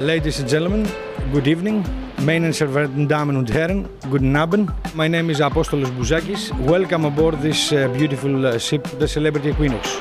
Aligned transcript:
Ladies 0.00 0.40
and 0.40 0.48
gentlemen, 0.48 0.88
good 1.30 1.46
evening. 1.46 1.84
Sehr 2.52 2.68
verehrten 2.70 3.06
Damen 3.06 3.36
und 3.36 3.52
Herren, 3.52 3.86
guten 4.10 4.34
Abend. 4.34 4.70
My 4.94 5.08
name 5.08 5.30
is 5.30 5.42
Apostolos 5.42 5.90
Bouzakis. 5.90 6.52
Welcome 6.66 7.04
aboard 7.04 7.42
this 7.42 7.70
uh, 7.70 7.88
beautiful 7.88 8.46
uh, 8.46 8.58
ship, 8.58 8.88
the 8.98 9.06
Celebrity 9.06 9.50
Equinox. 9.50 9.98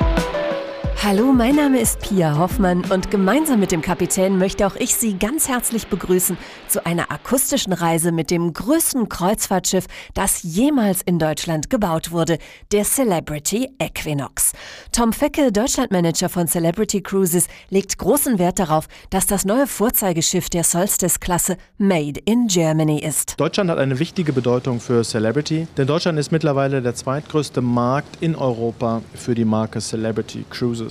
Hallo, 1.04 1.34
mein 1.34 1.56
Name 1.56 1.82
ist 1.82 2.00
Pia 2.00 2.38
Hoffmann 2.38 2.84
und 2.92 3.10
gemeinsam 3.10 3.60
mit 3.60 3.72
dem 3.72 3.82
Kapitän 3.82 4.38
möchte 4.38 4.68
auch 4.68 4.76
ich 4.76 4.94
Sie 4.94 5.18
ganz 5.18 5.50
herzlich 5.50 5.88
begrüßen 5.88 6.38
zu 6.68 6.86
einer 6.86 7.12
akustischen 7.12 7.74
Reise 7.74 8.12
mit 8.12 8.30
dem 8.30 8.54
größten 8.54 9.10
Kreuzfahrtschiff, 9.10 9.88
das 10.14 10.44
jemals 10.44 11.02
in 11.02 11.18
Deutschland 11.18 11.72
gebaut 11.72 12.12
wurde, 12.12 12.38
der 12.72 12.84
Celebrity 12.84 13.68
Equinox. 13.80 14.52
Tom 14.92 15.12
Fecke, 15.12 15.52
Deutschlandmanager 15.52 16.30
von 16.30 16.48
Celebrity 16.48 17.02
Cruises, 17.02 17.48
legt 17.72 17.98
großen 17.98 18.38
Wert 18.38 18.60
darauf, 18.60 18.88
dass 19.10 19.26
das 19.26 19.44
neue 19.44 19.66
Vorzeigeschiff 19.66 20.52
der 20.52 20.64
Solstice-Klasse 20.64 21.58
Made 21.80 22.20
in 22.26 22.46
Germany 22.46 23.00
ist. 23.00 23.40
Deutschland 23.40 23.72
hat 23.72 23.80
eine 23.80 23.98
wichtige 23.98 24.34
Bedeutung 24.34 24.80
für 24.80 25.04
Celebrity, 25.04 25.68
denn 25.78 25.88
Deutschland 25.88 26.20
ist 26.20 26.32
mittlerweile 26.32 26.80
der 26.84 26.94
zweitgrößte 26.94 27.62
Markt 27.62 28.22
in 28.22 28.36
Europa 28.36 29.02
für 29.16 29.34
die 29.34 29.46
Marke 29.46 29.80
Celebrity 29.80 30.46
Cruises. 30.52 30.91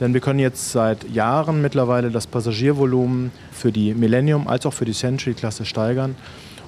Denn 0.00 0.12
wir 0.12 0.20
können 0.20 0.38
jetzt 0.38 0.72
seit 0.72 1.08
Jahren 1.10 1.62
mittlerweile 1.62 2.10
das 2.10 2.26
Passagiervolumen 2.26 3.32
für 3.50 3.72
die 3.72 3.94
Millennium 3.94 4.46
als 4.46 4.66
auch 4.66 4.74
für 4.74 4.84
die 4.84 4.92
Century-Klasse 4.92 5.64
steigern. 5.64 6.14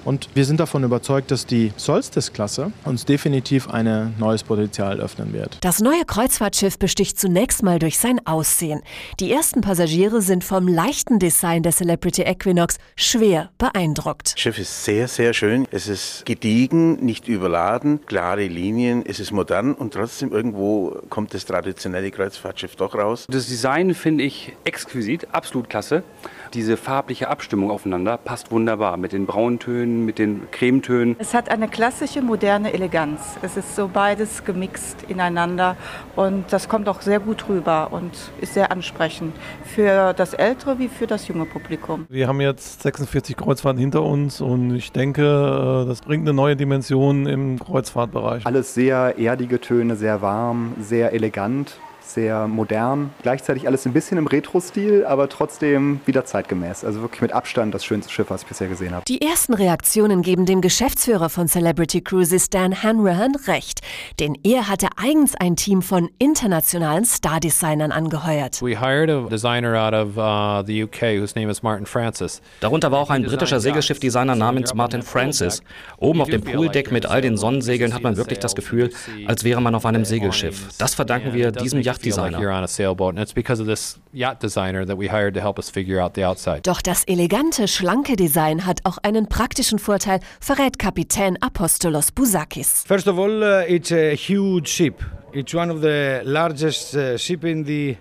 Und 0.05 0.29
wir 0.33 0.45
sind 0.45 0.59
davon 0.59 0.83
überzeugt, 0.83 1.31
dass 1.31 1.45
die 1.45 1.71
Solstice-Klasse 1.75 2.71
uns 2.85 3.05
definitiv 3.05 3.69
ein 3.69 4.13
neues 4.17 4.43
Potenzial 4.43 4.99
öffnen 4.99 5.33
wird. 5.33 5.57
Das 5.61 5.79
neue 5.79 6.05
Kreuzfahrtschiff 6.05 6.77
besticht 6.79 7.19
zunächst 7.19 7.63
mal 7.63 7.79
durch 7.79 7.97
sein 7.97 8.25
Aussehen. 8.25 8.81
Die 9.19 9.31
ersten 9.31 9.61
Passagiere 9.61 10.21
sind 10.21 10.43
vom 10.43 10.67
leichten 10.67 11.19
Design 11.19 11.63
der 11.63 11.71
Celebrity 11.71 12.23
Equinox 12.23 12.77
schwer 12.95 13.49
beeindruckt. 13.57 14.33
Das 14.33 14.39
Schiff 14.39 14.59
ist 14.59 14.85
sehr, 14.85 15.07
sehr 15.07 15.33
schön. 15.33 15.67
Es 15.71 15.87
ist 15.87 16.25
gediegen, 16.25 17.03
nicht 17.05 17.27
überladen, 17.27 18.05
klare 18.05 18.47
Linien, 18.47 19.03
es 19.05 19.19
ist 19.19 19.31
modern 19.31 19.73
und 19.73 19.93
trotzdem 19.93 20.31
irgendwo 20.31 21.01
kommt 21.09 21.33
das 21.33 21.45
traditionelle 21.45 22.11
Kreuzfahrtschiff 22.11 22.75
doch 22.75 22.95
raus. 22.95 23.25
Das 23.29 23.47
Design 23.47 23.93
finde 23.93 24.23
ich 24.23 24.53
exquisit, 24.63 25.27
absolut 25.33 25.69
klasse. 25.69 26.03
Diese 26.53 26.77
farbliche 26.77 27.27
Abstimmung 27.27 27.69
aufeinander 27.69 28.17
passt 28.17 28.49
wunderbar 28.51 28.97
mit 28.97 29.13
den 29.13 29.27
Brauntönen, 29.27 30.03
mit 30.03 30.17
den 30.17 30.49
Cremetönen. 30.49 31.15
Es 31.19 31.35
hat 31.35 31.49
eine 31.49 31.67
klassische, 31.67 32.23
moderne 32.23 32.73
Eleganz. 32.73 33.37
Es 33.43 33.55
ist 33.55 33.75
so 33.75 33.87
beides 33.87 34.43
gemixt 34.45 35.03
ineinander 35.07 35.77
und 36.15 36.45
das 36.49 36.67
kommt 36.67 36.89
auch 36.89 37.01
sehr 37.01 37.19
gut 37.19 37.47
rüber 37.49 37.89
und 37.91 38.11
ist 38.41 38.55
sehr 38.55 38.71
ansprechend 38.71 39.35
für 39.63 40.13
das 40.13 40.33
ältere 40.33 40.79
wie 40.79 40.87
für 40.87 41.05
das 41.05 41.27
junge 41.27 41.45
Publikum. 41.45 42.07
Wir 42.09 42.27
haben 42.27 42.41
jetzt 42.41 42.81
46 42.81 43.37
Kreuzfahrten 43.37 43.79
hinter 43.79 44.01
uns 44.01 44.41
und 44.41 44.75
ich 44.75 44.91
denke, 44.91 45.85
das 45.87 46.01
bringt 46.01 46.27
eine 46.27 46.33
neue 46.33 46.55
Dimension 46.55 47.27
im 47.27 47.59
Kreuzfahrtbereich. 47.59 48.47
Alles 48.47 48.73
sehr 48.73 49.19
erdige 49.19 49.61
Töne, 49.61 49.95
sehr 49.95 50.23
warm, 50.23 50.73
sehr 50.79 51.13
elegant 51.13 51.77
sehr 52.09 52.47
modern. 52.47 53.11
Gleichzeitig 53.21 53.67
alles 53.67 53.85
ein 53.85 53.93
bisschen 53.93 54.17
im 54.17 54.27
Retro-Stil, 54.27 55.05
aber 55.05 55.29
trotzdem 55.29 55.99
wieder 56.05 56.25
zeitgemäß. 56.25 56.83
Also 56.83 57.01
wirklich 57.01 57.21
mit 57.21 57.31
Abstand 57.31 57.73
das 57.73 57.85
schönste 57.85 58.11
Schiff, 58.11 58.29
was 58.29 58.43
ich 58.43 58.47
bisher 58.47 58.67
gesehen 58.67 58.93
habe. 58.93 59.03
Die 59.07 59.21
ersten 59.21 59.53
Reaktionen 59.53 60.21
geben 60.21 60.45
dem 60.45 60.61
Geschäftsführer 60.61 61.29
von 61.29 61.47
Celebrity 61.47 62.01
Cruises, 62.01 62.49
Dan 62.49 62.83
Hanrahan, 62.83 63.35
recht. 63.47 63.81
Denn 64.19 64.35
er 64.43 64.67
hatte 64.67 64.87
eigens 64.97 65.35
ein 65.35 65.55
Team 65.55 65.81
von 65.81 66.09
internationalen 66.19 67.05
Star-Designern 67.05 67.91
angeheuert. 67.91 68.61
We 68.61 68.79
hired 68.79 69.09
a 69.09 69.29
designer 69.29 69.75
out 69.75 69.93
of 69.93 70.17
uh, 70.17 70.65
the 70.65 70.83
UK 70.83 71.19
whose 71.19 71.37
name 71.37 71.49
is 71.49 71.61
Martin 71.63 71.85
Francis. 71.85 72.41
Darunter 72.59 72.91
war 72.91 72.99
auch 72.99 73.09
ein 73.09 73.23
britischer 73.23 73.59
Segelschiffdesigner 73.59 74.35
namens 74.35 74.73
Martin 74.73 75.01
Francis. 75.01 75.61
Oben 75.97 76.21
auf 76.21 76.29
dem 76.29 76.41
Pooldeck 76.41 76.91
mit 76.91 77.05
all 77.05 77.21
den 77.21 77.37
Sonnensegeln 77.37 77.93
hat 77.93 78.01
man 78.01 78.17
wirklich 78.17 78.39
das 78.39 78.55
Gefühl, 78.55 78.89
als 79.25 79.43
wäre 79.43 79.61
man 79.61 79.75
auf 79.75 79.85
einem 79.85 80.05
Segelschiff. 80.05 80.69
Das 80.77 80.95
verdanken 80.95 81.33
wir 81.33 81.51
diesem 81.51 81.81
Yacht 81.81 81.98
doch 86.63 86.81
das 86.81 87.03
elegante, 87.05 87.67
schlanke 87.67 88.15
Design 88.15 88.65
hat 88.65 88.79
auch 88.83 88.97
einen 89.03 89.27
praktischen 89.27 89.79
Vorteil, 89.79 90.19
verrät 90.39 90.79
Kapitän 90.79 91.37
Apostolos 91.41 92.11
Bouzakis. 92.11 92.83
First 92.87 93.07
of 93.07 93.17
all, 93.17 93.41
uh, 93.41 93.71
it's 93.71 93.91
a 93.91 94.15
huge 94.15 94.67
ship. 94.67 95.03
It's 95.31 95.53
one 95.53 95.71
of 95.71 95.81
the 95.81 96.21
largest 96.23 96.95
uh, 96.95 97.17
ship 97.17 97.43
in 97.43 97.65
the 97.65 97.97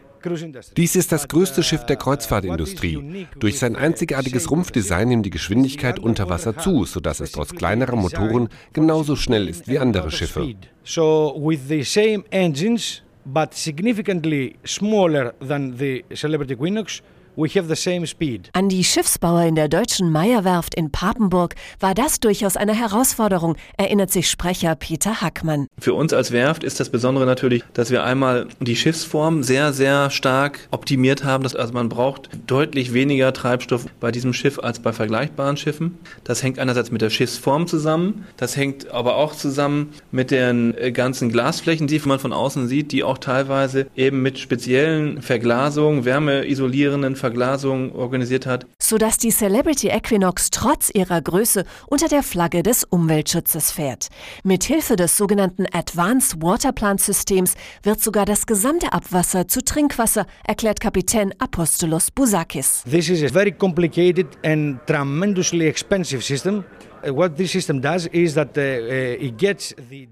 dies 0.77 0.97
ist 0.97 1.13
das 1.13 1.29
größte 1.29 1.63
Schiff 1.63 1.87
der 1.87 1.97
Kreuzfahrtindustrie. 1.97 3.27
Durch 3.39 3.59
sein 3.59 3.77
einzigartiges 3.77 4.51
Rumpfdesign 4.51 5.09
nimmt 5.09 5.27
die 5.27 5.31
Geschwindigkeit 5.31 5.99
unter 5.99 6.29
Wasser 6.29 6.57
zu, 6.57 6.85
sodass 6.85 7.21
es 7.21 7.33
trotz 7.33 7.55
kleinerer 7.55 7.97
Motoren 7.97 8.49
genauso 8.73 9.17
schnell 9.17 9.49
ist 9.49 9.69
wie 9.69 9.79
andere 9.79 10.11
Schiffe. 10.11 10.55
So 10.85 11.35
with 11.39 11.61
the 11.69 11.83
same 11.83 12.25
engines 12.31 13.03
but 13.29 13.53
significantly 13.53 14.57
smaller 14.65 15.35
than 15.41 15.77
the 15.77 16.05
Celebrity 16.15 16.55
Equinox, 16.55 17.03
We 17.41 17.49
have 17.51 17.69
the 17.69 17.81
same 17.81 18.05
speed. 18.05 18.51
An 18.53 18.69
die 18.69 18.83
Schiffsbauer 18.83 19.45
in 19.45 19.55
der 19.55 19.69
deutschen 19.69 20.11
Meierwerft 20.11 20.75
in 20.75 20.91
Papenburg 20.91 21.55
war 21.79 21.95
das 21.95 22.19
durchaus 22.19 22.57
eine 22.57 22.75
Herausforderung, 22.75 23.55
erinnert 23.77 24.11
sich 24.11 24.29
Sprecher 24.29 24.75
Peter 24.75 25.21
Hackmann. 25.21 25.69
Für 25.79 25.95
uns 25.95 26.13
als 26.13 26.33
Werft 26.33 26.65
ist 26.65 26.81
das 26.81 26.91
Besondere 26.91 27.27
natürlich, 27.27 27.63
dass 27.75 27.93
wir 27.93 28.03
einmal 28.03 28.49
die 28.59 28.75
Schiffsform 28.75 29.45
sehr, 29.45 29.73
sehr 29.73 30.11
stark 30.11 30.67
optimiert 30.73 31.23
haben. 31.23 31.45
Also 31.45 31.73
man 31.73 31.89
braucht 31.89 32.29
deutlich 32.49 32.93
weniger 32.93 33.33
Treibstoff 33.33 33.87
bei 34.01 34.11
diesem 34.11 34.33
Schiff 34.33 34.59
als 34.59 34.81
bei 34.81 34.93
vergleichbaren 34.93 35.57
Schiffen. 35.57 35.97
Das 36.25 36.43
hängt 36.43 36.59
einerseits 36.59 36.91
mit 36.91 37.03
der 37.03 37.11
Schiffsform 37.11 37.69
zusammen, 37.69 38.27
das 38.37 38.57
hängt 38.57 38.91
aber 38.91 39.15
auch 39.15 39.37
zusammen 39.37 39.91
mit 40.11 40.33
den 40.33 40.77
äh, 40.77 40.91
ganzen 40.91 41.31
Glasflächen, 41.31 41.87
die 41.87 42.01
man 42.05 42.19
von 42.19 42.33
außen 42.33 42.67
sieht, 42.67 42.91
die 42.91 43.05
auch 43.05 43.19
teilweise 43.19 43.87
eben 43.95 44.23
mit 44.23 44.41
speziellen 44.41 45.23
Verglasungen, 45.23 46.05
wärmeisolierenden 46.05 47.15
Verglasungen 47.15 47.28
Verglasung 47.29 47.95
organisiert 47.95 48.47
hat. 48.47 48.67
Sodass 48.79 49.19
die 49.19 49.31
Celebrity 49.31 49.89
Equinox 49.89 50.51
trotz 50.51 50.91
ihrer 50.95 51.21
Größe 51.21 51.65
unter 51.89 52.09
der 52.09 52.23
Flagge 52.23 52.63
des 52.63 52.85
Umweltschutzes 52.85 53.71
fährt. 53.71 54.09
Mithilfe 54.45 54.97
des 54.97 55.19
sogenannten 55.19 55.67
Advanced 55.73 56.41
Water 56.43 56.73
Plant 56.73 57.03
Systems 57.03 57.55
wird 57.83 58.01
sogar 58.01 58.25
das 58.25 58.47
gesamte 58.47 58.95
Abwasser 58.95 59.47
zu 59.47 59.63
Trinkwasser, 59.63 60.27
erklärt 60.45 60.81
Kapitän 60.81 61.35
Apostolos 61.39 62.11
Bouzakis. 62.11 62.83
This 62.91 63.11
is 63.11 63.23
a 63.23 63.29
very 63.29 63.53
complicated 63.53 64.27
and 64.43 64.79
tremendously 64.87 65.67
expensive 65.67 66.23
system. 66.23 66.65
Uh, 67.07 67.25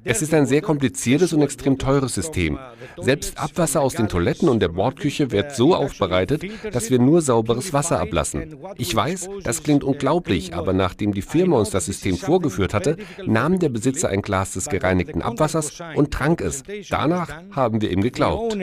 es 0.05 0.23
ist 0.23 0.35
ein 0.35 0.47
sehr 0.47 0.63
kompliziertes 0.63 1.33
und 1.33 1.43
extrem 1.43 1.79
teures 1.79 2.15
System. 2.15 2.59
Selbst 2.99 3.39
Abwasser 3.39 3.81
aus 3.81 3.95
den 3.95 4.09
Toiletten 4.09 4.49
und 4.49 4.61
der 4.61 4.69
Bordküche 4.69 5.31
wird 5.33 5.55
so 5.55 5.75
aufbereitet, 5.75 6.45
dass 6.73 6.91
wir 6.91 6.99
nur 6.99 7.23
sauberes 7.23 7.73
Wasser 7.73 8.01
ablassen. 8.01 8.57
Ich 8.77 8.95
weiß, 8.95 9.29
das 9.43 9.63
klingt 9.63 9.85
unglaublich, 9.85 10.55
aber 10.55 10.73
nachdem 10.73 11.13
die 11.13 11.23
Firma 11.23 11.59
uns 11.59 11.71
das 11.71 11.87
System 11.87 12.17
vorgeführt 12.17 12.75
hatte, 12.75 12.97
nahm 13.25 13.59
der 13.59 13.69
Besitzer 13.69 14.09
ein 14.09 14.23
Glas 14.23 14.53
des 14.53 14.67
gereinigten 14.67 15.23
Abwassers 15.23 15.81
und 15.95 16.13
trank 16.13 16.41
es. 16.41 16.63
Danach 16.91 17.29
haben 17.51 17.81
wir 17.81 17.91
ihm 17.91 18.03
geglaubt. 18.03 18.57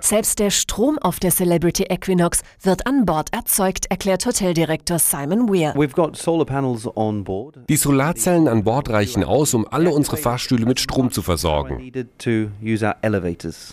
Selbst 0.00 0.38
der 0.38 0.50
Strom 0.50 0.98
auf 0.98 1.20
der 1.20 1.30
Celebrity 1.30 1.84
Equinox 2.02 2.42
wird 2.60 2.86
an 2.88 3.06
Bord 3.06 3.32
erzeugt, 3.32 3.86
erklärt 3.88 4.26
Hoteldirektor 4.26 4.98
Simon 4.98 5.48
Weir. 5.48 5.72
Die 7.68 7.76
Solarzellen 7.76 8.48
an 8.48 8.64
Bord 8.64 8.90
reichen 8.90 9.22
aus, 9.22 9.54
um 9.54 9.66
alle 9.70 9.90
unsere 9.90 10.16
Fahrstühle 10.16 10.66
mit 10.66 10.80
Strom 10.80 11.12
zu 11.12 11.22
versorgen. 11.22 11.92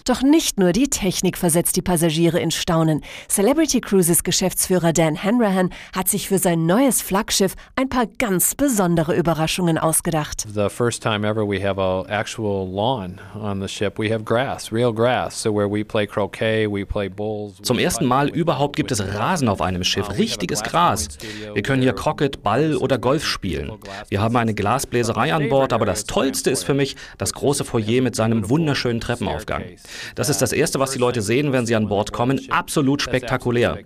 Doch 0.06 0.22
nicht 0.22 0.60
nur 0.60 0.72
die 0.74 0.90
Technik 0.90 1.38
versetzt 1.38 1.76
die 1.76 1.82
Passagiere 1.82 2.40
in 2.40 2.52
Staunen. 2.52 3.02
Celebrity 3.28 3.82
Cruises 3.82 4.24
Geschäftsführer 4.24 4.94
Dan 4.94 5.22
Hanrahan 5.24 5.72
hat 5.96 6.08
sich 6.08 6.28
für 6.28 6.38
sein 6.38 6.68
neues 6.68 7.02
Flaggschiff 7.02 7.56
ein 7.76 7.90
paar 7.90 8.06
ganz 8.20 8.54
besondere 8.54 9.16
Überraschungen 9.16 9.80
ausgedacht. 9.80 10.46
The 10.54 10.70
first 10.70 11.02
time 11.02 11.28
ever 11.28 11.48
we 11.48 11.68
have 11.68 11.82
a 11.82 12.04
actual 12.08 12.70
lawn 12.70 13.20
on 13.34 13.60
the 13.60 13.68
ship. 13.68 13.98
We 13.98 14.14
have 14.14 14.24
grass, 14.24 14.72
real 14.72 14.94
grass, 14.94 15.42
so 15.42 15.52
where 15.52 15.70
we 15.70 15.84
play 15.84 16.06
croquet, 16.06 16.68
we 16.68 16.86
play 16.86 17.10
bowls. 17.10 17.56
Zum 17.64 17.80
ersten 17.80 18.06
Mal 18.06 18.19
Mal 18.20 18.28
überhaupt 18.28 18.76
gibt 18.76 18.92
es 18.92 19.02
Rasen 19.02 19.48
auf 19.48 19.62
einem 19.62 19.86
Schiff, 19.86 20.18
richtiges 20.18 20.62
Gras. 20.62 21.08
Wir 21.54 21.64
können 21.64 21.82
hier 21.82 21.94
Crockett, 21.94 22.44
Ball 22.44 22.76
oder 22.76 22.98
Golf 22.98 23.26
spielen. 23.26 23.72
Wir 24.10 24.20
haben 24.20 24.36
eine 24.36 24.54
Glasbläserei 24.54 25.34
an 25.34 25.48
Bord, 25.48 25.72
aber 25.72 25.86
das 25.86 26.04
Tollste 26.04 26.50
ist 26.50 26.66
für 26.66 26.74
mich 26.74 26.98
das 27.18 27.32
große 27.32 27.64
Foyer 27.64 28.02
mit 28.02 28.18
seinem 28.18 28.50
wunderschönen 28.50 29.00
Treppenaufgang. 29.00 29.64
Das 30.16 30.28
ist 30.28 30.42
das 30.42 30.52
Erste, 30.52 30.82
was 30.82 30.92
die 30.92 31.00
Leute 31.00 31.22
sehen, 31.22 31.54
wenn 31.54 31.66
sie 31.66 31.78
an 31.78 31.88
Bord 31.88 32.12
kommen. 32.12 32.42
Absolut 32.50 33.02
spektakulär. 33.02 33.78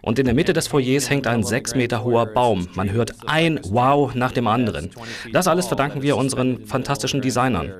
Und 0.00 0.18
in 0.18 0.24
der 0.24 0.34
Mitte 0.34 0.54
des 0.54 0.66
Foyers 0.66 1.10
hängt 1.10 1.26
ein 1.26 1.42
sechs 1.42 1.74
Meter 1.74 2.04
hoher 2.04 2.24
Baum. 2.24 2.68
Man 2.72 2.90
hört 2.90 3.12
ein 3.26 3.60
Wow 3.64 4.14
nach 4.14 4.32
dem 4.32 4.46
anderen. 4.46 4.92
Das 5.34 5.46
alles 5.46 5.66
verdanken 5.66 6.00
wir 6.00 6.16
unseren 6.16 6.64
fantastischen 6.64 7.20
Designern. 7.20 7.70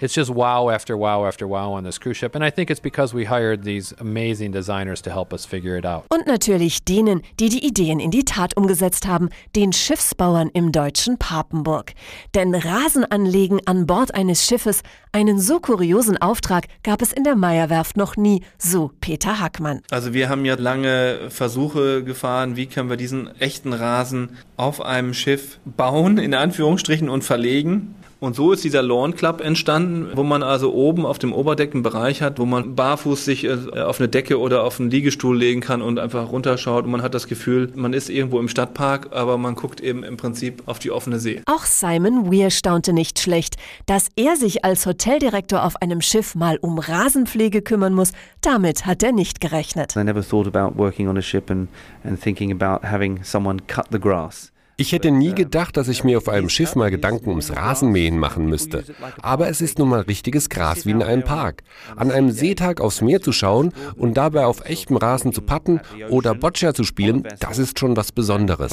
It's 0.00 0.16
just 0.16 0.34
wow 0.34 0.68
after 0.68 0.98
wow 0.98 1.24
after 1.24 1.48
wow 1.48 1.76
on 1.76 1.84
this 1.84 2.00
cruise 2.00 2.18
ship. 2.18 2.34
And 2.34 2.44
I 2.44 2.50
think 2.50 2.68
it's 2.68 2.80
because 2.80 3.14
we 3.14 3.26
hired 3.26 3.62
these 3.62 3.94
amazing 4.00 4.50
designers 4.50 5.00
to 5.02 5.10
help 5.10 5.19
us 5.32 5.44
figure 5.46 5.78
it 5.78 5.86
out. 5.86 6.04
Und 6.12 6.26
natürlich 6.26 6.84
denen, 6.84 7.22
die 7.38 7.48
die 7.48 7.64
Ideen 7.64 8.00
in 8.00 8.10
die 8.10 8.24
Tat 8.24 8.56
umgesetzt 8.56 9.06
haben, 9.06 9.28
den 9.54 9.72
Schiffsbauern 9.72 10.50
im 10.52 10.72
deutschen 10.72 11.18
Papenburg. 11.18 11.92
Denn 12.34 12.54
Rasen 12.54 13.04
anlegen 13.04 13.60
an 13.66 13.86
Bord 13.86 14.14
eines 14.14 14.44
Schiffes, 14.44 14.80
einen 15.12 15.40
so 15.40 15.60
kuriosen 15.60 16.16
Auftrag 16.16 16.66
gab 16.82 17.02
es 17.02 17.12
in 17.12 17.24
der 17.24 17.36
Meierwerft 17.36 17.96
noch 17.96 18.16
nie, 18.16 18.42
so 18.58 18.90
Peter 19.00 19.40
Hackmann. 19.40 19.80
Also 19.90 20.14
wir 20.14 20.28
haben 20.28 20.44
ja 20.44 20.54
lange 20.54 21.30
Versuche 21.30 22.04
gefahren, 22.04 22.56
wie 22.56 22.66
können 22.66 22.90
wir 22.90 22.96
diesen 22.96 23.34
echten 23.40 23.72
Rasen 23.72 24.38
auf 24.56 24.80
einem 24.80 25.14
Schiff 25.14 25.58
bauen, 25.64 26.18
in 26.18 26.34
Anführungsstrichen, 26.34 27.08
und 27.08 27.24
verlegen. 27.24 27.94
Und 28.20 28.36
so 28.36 28.52
ist 28.52 28.62
dieser 28.64 28.82
Lawn 28.82 29.14
Club 29.14 29.40
entstanden, 29.40 30.10
wo 30.14 30.22
man 30.22 30.42
also 30.42 30.74
oben 30.74 31.06
auf 31.06 31.18
dem 31.18 31.32
Oberdeck 31.32 31.72
einen 31.72 31.82
Bereich 31.82 32.20
hat, 32.20 32.38
wo 32.38 32.44
man 32.44 32.74
barfuß 32.74 33.24
sich 33.24 33.44
äh, 33.44 33.56
auf 33.80 33.98
eine 33.98 34.10
Decke 34.10 34.38
oder 34.38 34.62
auf 34.64 34.78
einen 34.78 34.90
Liegestuhl 34.90 35.36
legen 35.36 35.62
kann 35.62 35.80
und 35.80 35.98
einfach 35.98 36.30
runterschaut. 36.30 36.84
Und 36.84 36.90
man 36.90 37.02
hat 37.02 37.14
das 37.14 37.28
Gefühl, 37.28 37.72
man 37.74 37.94
ist 37.94 38.10
irgendwo 38.10 38.38
im 38.38 38.48
Stadtpark, 38.48 39.08
aber 39.12 39.38
man 39.38 39.54
guckt 39.54 39.80
eben 39.80 40.04
im 40.04 40.18
Prinzip 40.18 40.62
auf 40.66 40.78
die 40.78 40.90
offene 40.90 41.18
See. 41.18 41.40
Auch 41.46 41.64
Simon 41.64 42.30
Weir 42.30 42.50
staunte 42.50 42.92
nicht 42.92 43.18
schlecht. 43.20 43.56
Dass 43.86 44.08
er 44.16 44.36
sich 44.36 44.66
als 44.66 44.84
Hoteldirektor 44.84 45.64
auf 45.64 45.80
einem 45.80 46.02
Schiff 46.02 46.34
mal 46.34 46.58
um 46.60 46.78
Rasenpflege 46.78 47.62
kümmern 47.62 47.94
muss, 47.94 48.12
damit 48.42 48.84
hat 48.84 49.02
er 49.02 49.12
nicht 49.12 49.40
gerechnet. 49.40 49.96
I 49.96 50.04
never 50.04 50.22
thought 50.22 50.46
about 50.46 50.78
working 50.78 51.08
on 51.08 51.16
a 51.16 51.22
ship 51.22 51.50
and, 51.50 51.68
and 52.04 52.20
thinking 52.20 52.52
about 52.52 52.86
having 52.86 53.24
someone 53.24 53.60
cut 53.66 53.86
the 53.90 53.98
grass. 53.98 54.52
Ich 54.80 54.92
hätte 54.92 55.10
nie 55.10 55.34
gedacht, 55.34 55.76
dass 55.76 55.88
ich 55.88 56.04
mir 56.04 56.16
auf 56.16 56.26
einem 56.30 56.48
Schiff 56.48 56.74
mal 56.74 56.90
Gedanken 56.90 57.28
ums 57.28 57.54
Rasenmähen 57.54 58.18
machen 58.18 58.46
müsste. 58.46 58.82
Aber 59.20 59.48
es 59.48 59.60
ist 59.60 59.78
nun 59.78 59.90
mal 59.90 60.00
richtiges 60.00 60.48
Gras 60.48 60.86
wie 60.86 60.92
in 60.92 61.02
einem 61.02 61.22
Park. 61.22 61.64
An 61.96 62.10
einem 62.10 62.30
Seetag 62.30 62.80
aufs 62.80 63.02
Meer 63.02 63.20
zu 63.20 63.30
schauen 63.30 63.74
und 63.96 64.14
dabei 64.14 64.46
auf 64.46 64.64
echtem 64.64 64.96
Rasen 64.96 65.34
zu 65.34 65.42
patten 65.42 65.82
oder 66.08 66.34
Boccia 66.34 66.72
zu 66.72 66.84
spielen, 66.84 67.28
das 67.40 67.58
ist 67.58 67.78
schon 67.78 67.94
was 67.94 68.10
Besonderes. 68.10 68.72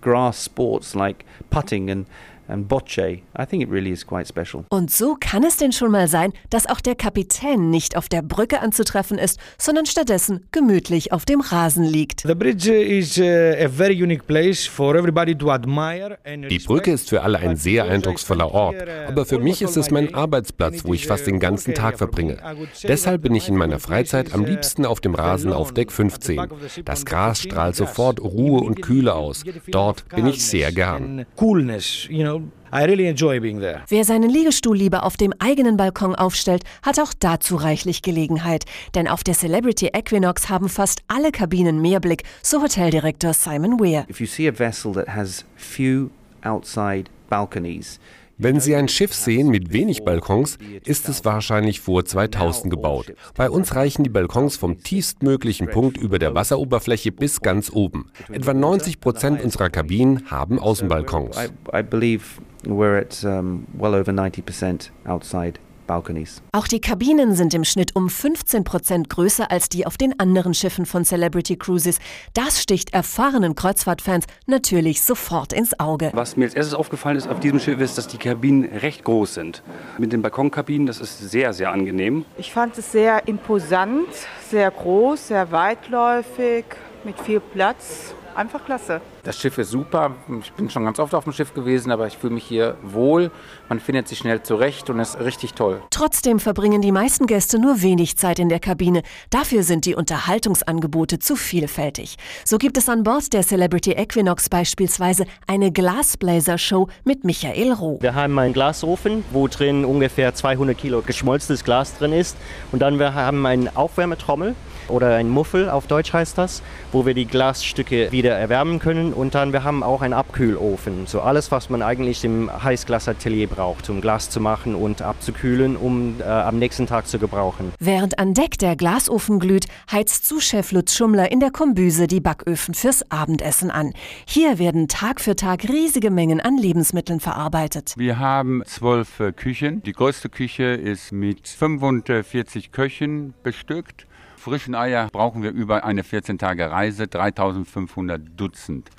Grass 0.00 0.44
sports 0.44 0.94
like 0.94 1.24
putting 1.50 1.90
and 1.90 2.06
and 2.52 2.68
bocce. 2.68 3.22
I 3.38 3.46
think 3.46 3.62
it 3.62 3.70
really 3.70 3.90
is 3.90 4.06
quite 4.06 4.26
special. 4.26 4.64
Und 4.68 4.90
so 4.90 5.16
kann 5.18 5.42
es 5.44 5.56
denn 5.56 5.72
schon 5.72 5.90
mal 5.90 6.08
sein, 6.08 6.32
dass 6.50 6.66
auch 6.66 6.80
der 6.80 6.94
Kapitän 6.94 7.70
nicht 7.70 7.96
auf 7.96 8.08
der 8.08 8.22
Brücke 8.22 8.60
anzutreffen 8.60 9.18
ist, 9.18 9.38
sondern 9.58 9.86
stattdessen 9.86 10.46
gemütlich 10.52 11.12
auf 11.12 11.24
dem 11.24 11.40
Rasen 11.40 11.84
liegt. 11.84 12.20
The 12.20 12.34
bridge 12.34 12.72
is 12.72 13.18
uh, 13.18 13.22
a 13.22 13.68
very 13.68 14.00
unique 14.00 14.26
place 14.26 14.66
for 14.66 14.94
everybody 14.94 15.36
to 15.36 15.50
admire 15.50 16.18
and 16.24 16.50
Die 16.50 16.58
Brücke 16.58 16.92
ist 16.92 17.08
für 17.08 17.22
alle 17.22 17.38
ein 17.38 17.56
sehr 17.56 17.84
eindrucksvoller 17.84 18.52
Ort, 18.52 18.76
aber 19.08 19.24
für 19.24 19.38
mich 19.38 19.62
ist 19.62 19.76
es 19.76 19.90
mein 19.90 20.14
Arbeitsplatz, 20.14 20.84
wo 20.84 20.94
ich 20.94 21.06
fast 21.06 21.26
den 21.26 21.40
ganzen 21.40 21.74
Tag 21.74 21.98
verbringe. 21.98 22.38
Deshalb 22.84 23.22
bin 23.22 23.34
ich 23.34 23.48
in 23.48 23.56
meiner 23.56 23.78
Freizeit 23.78 24.34
am 24.34 24.44
liebsten 24.44 24.84
auf 24.84 25.00
dem 25.00 25.14
Rasen 25.14 25.52
auf 25.52 25.72
Deck 25.72 25.90
15. 25.90 26.40
Das 26.84 27.04
Gras 27.04 27.40
strahlt 27.40 27.76
sofort 27.76 28.20
Ruhe 28.20 28.60
und 28.60 28.82
Kühle 28.82 29.14
aus. 29.14 29.44
Dort 29.68 30.08
bin 30.10 30.26
ich 30.26 30.44
sehr 30.44 30.72
gern. 30.72 31.26
coolness, 31.36 32.08
you 32.08 32.22
know. 32.22 32.41
I 32.72 32.84
really 32.84 33.06
enjoy 33.06 33.38
being 33.40 33.60
there. 33.60 33.82
Wer 33.88 34.04
seinen 34.04 34.30
Liegestuhl 34.30 34.76
lieber 34.76 35.04
auf 35.04 35.16
dem 35.16 35.34
eigenen 35.38 35.76
Balkon 35.76 36.14
aufstellt, 36.14 36.64
hat 36.82 36.98
auch 36.98 37.12
dazu 37.18 37.56
reichlich 37.56 38.00
Gelegenheit. 38.02 38.64
Denn 38.94 39.08
auf 39.08 39.22
der 39.24 39.34
Celebrity 39.34 39.90
Equinox 39.92 40.48
haben 40.48 40.68
fast 40.68 41.02
alle 41.06 41.32
Kabinen 41.32 41.82
Meerblick, 41.82 42.24
so 42.42 42.62
Hoteldirektor 42.62 43.34
Simon 43.34 43.78
Weir. 43.78 44.06
If 44.08 44.20
you 44.20 44.26
see 44.26 44.48
a 44.48 44.52
vessel 44.52 44.92
that 44.94 45.08
has 45.08 45.44
few 45.56 46.10
outside 46.44 47.10
balconies, 47.28 48.00
Wenn 48.38 48.60
Sie 48.60 48.74
ein 48.74 48.88
Schiff 48.88 49.14
sehen 49.14 49.48
mit 49.48 49.72
wenig 49.72 50.04
Balkons, 50.04 50.58
ist 50.84 51.08
es 51.08 51.24
wahrscheinlich 51.24 51.80
vor 51.80 52.04
2000 52.04 52.70
gebaut. 52.70 53.12
Bei 53.36 53.50
uns 53.50 53.74
reichen 53.74 54.04
die 54.04 54.10
Balkons 54.10 54.56
vom 54.56 54.78
tiefstmöglichen 54.78 55.68
Punkt 55.68 55.96
über 55.96 56.18
der 56.18 56.34
Wasseroberfläche 56.34 57.12
bis 57.12 57.40
ganz 57.40 57.70
oben. 57.70 58.10
Etwa 58.30 58.54
90 58.54 59.00
Prozent 59.00 59.42
unserer 59.42 59.70
Kabinen 59.70 60.30
haben 60.30 60.58
Außenbalkons. 60.58 61.36
I, 61.36 61.78
I 61.78 61.82
believe 61.82 62.40
we're 62.64 62.98
at 62.98 63.22
well 63.22 63.94
over 63.94 64.12
90% 64.12 64.90
outside 65.04 65.58
balconies. 65.92 66.42
Auch 66.52 66.66
die 66.66 66.80
Kabinen 66.80 67.34
sind 67.34 67.52
im 67.52 67.64
Schnitt 67.64 67.94
um 67.94 68.08
15 68.08 68.64
Prozent 68.64 69.10
größer 69.10 69.50
als 69.50 69.68
die 69.68 69.86
auf 69.86 69.98
den 69.98 70.18
anderen 70.18 70.54
Schiffen 70.54 70.86
von 70.86 71.04
Celebrity 71.04 71.56
Cruises. 71.56 71.98
Das 72.32 72.62
sticht 72.62 72.94
erfahrenen 72.94 73.54
Kreuzfahrtfans 73.54 74.24
natürlich 74.46 75.02
sofort 75.02 75.52
ins 75.52 75.78
Auge. 75.78 76.10
Was 76.14 76.36
mir 76.36 76.44
als 76.46 76.54
erstes 76.54 76.74
aufgefallen 76.74 77.18
ist 77.18 77.28
auf 77.28 77.40
diesem 77.40 77.60
Schiff 77.60 77.78
ist, 77.80 77.98
dass 77.98 78.08
die 78.08 78.16
Kabinen 78.16 78.64
recht 78.64 79.04
groß 79.04 79.34
sind. 79.34 79.62
Mit 79.98 80.12
den 80.12 80.22
Balkonkabinen, 80.22 80.86
das 80.86 81.00
ist 81.00 81.18
sehr, 81.18 81.52
sehr 81.52 81.70
angenehm. 81.70 82.24
Ich 82.38 82.52
fand 82.52 82.78
es 82.78 82.90
sehr 82.92 83.28
imposant, 83.28 84.08
sehr 84.50 84.70
groß, 84.70 85.28
sehr 85.28 85.52
weitläufig, 85.52 86.64
mit 87.04 87.20
viel 87.20 87.40
Platz. 87.40 88.14
Einfach 88.34 88.64
klasse. 88.64 89.02
Das 89.24 89.38
Schiff 89.38 89.56
ist 89.58 89.70
super. 89.70 90.16
Ich 90.40 90.52
bin 90.54 90.68
schon 90.68 90.84
ganz 90.84 90.98
oft 90.98 91.14
auf 91.14 91.22
dem 91.22 91.32
Schiff 91.32 91.54
gewesen, 91.54 91.92
aber 91.92 92.08
ich 92.08 92.18
fühle 92.18 92.34
mich 92.34 92.42
hier 92.42 92.76
wohl. 92.82 93.30
Man 93.68 93.78
findet 93.78 94.08
sich 94.08 94.18
schnell 94.18 94.42
zurecht 94.42 94.90
und 94.90 94.98
ist 94.98 95.20
richtig 95.20 95.54
toll. 95.54 95.80
Trotzdem 95.90 96.40
verbringen 96.40 96.82
die 96.82 96.90
meisten 96.90 97.26
Gäste 97.26 97.60
nur 97.60 97.82
wenig 97.82 98.16
Zeit 98.16 98.40
in 98.40 98.48
der 98.48 98.58
Kabine. 98.58 99.02
Dafür 99.30 99.62
sind 99.62 99.86
die 99.86 99.94
Unterhaltungsangebote 99.94 101.20
zu 101.20 101.36
vielfältig. 101.36 102.16
So 102.44 102.58
gibt 102.58 102.76
es 102.76 102.88
an 102.88 103.04
Bord 103.04 103.32
der 103.32 103.42
Celebrity 103.42 103.92
Equinox 103.92 104.48
beispielsweise 104.48 105.24
eine 105.46 105.70
Glasblazer-Show 105.70 106.88
mit 107.04 107.22
Michael 107.22 107.74
Roh. 107.74 107.98
Wir 108.00 108.16
haben 108.16 108.36
einen 108.40 108.52
Glasofen, 108.52 109.24
wo 109.30 109.46
drin 109.46 109.84
ungefähr 109.84 110.34
200 110.34 110.76
Kilo 110.76 111.00
geschmolzenes 111.00 111.62
Glas 111.62 111.96
drin 111.96 112.12
ist. 112.12 112.36
Und 112.72 112.82
dann 112.82 112.98
wir 112.98 113.14
haben 113.14 113.46
eine 113.46 113.76
Aufwärmetrommel 113.76 114.56
oder 114.88 115.14
ein 115.14 115.28
Muffel 115.28 115.70
auf 115.70 115.86
Deutsch 115.86 116.12
heißt 116.12 116.36
das, 116.36 116.62
wo 116.90 117.06
wir 117.06 117.14
die 117.14 117.26
Glasstücke 117.26 118.10
wieder 118.12 118.36
erwärmen 118.36 118.78
können. 118.78 119.11
Und 119.12 119.34
dann 119.34 119.52
wir 119.52 119.64
haben 119.64 119.82
auch 119.82 120.02
einen 120.02 120.14
Abkühlofen. 120.14 121.06
So 121.06 121.20
alles, 121.20 121.50
was 121.50 121.70
man 121.70 121.82
eigentlich 121.82 122.24
im 122.24 122.50
Heißglasatelier 122.50 123.46
braucht, 123.46 123.88
um 123.90 124.00
Glas 124.00 124.30
zu 124.30 124.40
machen 124.40 124.74
und 124.74 125.02
abzukühlen, 125.02 125.76
um 125.76 126.20
äh, 126.20 126.24
am 126.24 126.58
nächsten 126.58 126.86
Tag 126.86 127.06
zu 127.06 127.18
gebrauchen. 127.18 127.72
Während 127.78 128.18
an 128.18 128.34
Deck 128.34 128.58
der 128.58 128.76
Glasofen 128.76 129.38
glüht, 129.38 129.66
heizt 129.90 130.26
Sous-Chef 130.26 130.72
Lutz 130.72 130.94
Schummler 130.94 131.30
in 131.30 131.40
der 131.40 131.50
Kombüse 131.50 132.06
die 132.06 132.20
Backöfen 132.20 132.74
fürs 132.74 133.10
Abendessen 133.10 133.70
an. 133.70 133.92
Hier 134.26 134.58
werden 134.58 134.88
Tag 134.88 135.20
für 135.20 135.36
Tag 135.36 135.68
riesige 135.68 136.10
Mengen 136.10 136.40
an 136.40 136.56
Lebensmitteln 136.56 137.20
verarbeitet. 137.20 137.94
Wir 137.96 138.18
haben 138.18 138.62
zwölf 138.66 139.20
äh, 139.20 139.32
Küchen. 139.32 139.82
Die 139.82 139.92
größte 139.92 140.28
Küche 140.28 140.64
ist 140.64 141.12
mit 141.12 141.48
45 141.48 142.72
Köchen 142.72 143.34
bestückt. 143.42 144.06
Frischen 144.42 144.74
Eier 144.74 145.08
brauchen 145.12 145.44
wir 145.44 145.52
über 145.52 145.84
eine 145.84 146.02
14-Tage-Reise, 146.02 147.06
3500 147.06 148.20
Dutzend. 148.36 148.90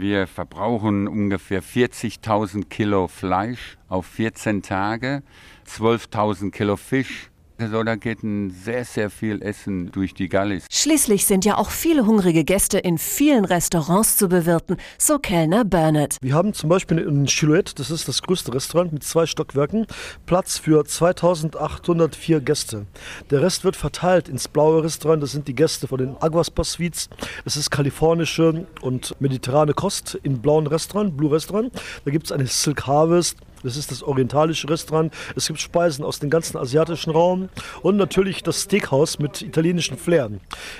Wir 0.00 0.26
verbrauchen 0.26 1.06
ungefähr 1.08 1.62
40.000 1.62 2.70
Kilo 2.70 3.06
Fleisch 3.06 3.76
auf 3.86 4.06
14 4.06 4.62
Tage, 4.62 5.22
12.000 5.68 6.52
Kilo 6.52 6.76
Fisch. 6.76 7.30
Also 7.60 7.82
da 7.82 7.96
geht 7.96 8.22
ein 8.22 8.50
sehr, 8.50 8.86
sehr 8.86 9.10
viel 9.10 9.42
Essen 9.42 9.92
durch 9.92 10.14
die 10.14 10.30
Gallis. 10.30 10.64
Schließlich 10.70 11.26
sind 11.26 11.44
ja 11.44 11.58
auch 11.58 11.68
viele 11.68 12.06
hungrige 12.06 12.42
Gäste 12.42 12.78
in 12.78 12.96
vielen 12.96 13.44
Restaurants 13.44 14.16
zu 14.16 14.28
bewirten, 14.28 14.78
so 14.96 15.18
Kellner 15.18 15.66
Bernard. 15.66 16.16
Wir 16.22 16.32
haben 16.32 16.54
zum 16.54 16.70
Beispiel 16.70 16.96
in 16.98 17.26
Chilouette, 17.26 17.74
das 17.74 17.90
ist 17.90 18.08
das 18.08 18.22
größte 18.22 18.54
Restaurant 18.54 18.94
mit 18.94 19.04
zwei 19.04 19.26
Stockwerken, 19.26 19.86
Platz 20.24 20.56
für 20.56 20.86
2804 20.86 22.40
Gäste. 22.40 22.86
Der 23.30 23.42
Rest 23.42 23.62
wird 23.64 23.76
verteilt 23.76 24.30
ins 24.30 24.48
blaue 24.48 24.82
Restaurant, 24.82 25.22
das 25.22 25.32
sind 25.32 25.46
die 25.46 25.54
Gäste 25.54 25.86
von 25.86 25.98
den 25.98 26.16
Aguaspa 26.18 26.64
Suites. 26.64 27.10
Das 27.44 27.56
ist 27.56 27.70
kalifornische 27.70 28.66
und 28.80 29.14
mediterrane 29.20 29.74
Kost 29.74 30.18
im 30.22 30.40
blauen 30.40 30.66
Restaurant, 30.66 31.14
Blue 31.14 31.30
Restaurant. 31.30 31.72
Da 32.06 32.10
gibt 32.10 32.24
es 32.24 32.32
eine 32.32 32.46
Silk 32.46 32.86
Harvest, 32.86 33.36
Das 33.62 33.76
ist 33.76 33.90
das 33.90 34.02
orientalische 34.02 34.68
Restaurant. 34.68 35.12
Es 35.36 35.46
gibt 35.46 35.60
Speisen 35.60 36.04
aus 36.04 36.18
dem 36.18 36.30
ganzen 36.30 36.56
asiatischen 36.56 37.10
Raum 37.10 37.48
und 37.82 37.96
natürlich 37.96 38.42
das 38.42 38.62
Steakhouse 38.62 39.18
mit 39.18 39.42
italienischen 39.42 39.98
Flair. 39.98 40.30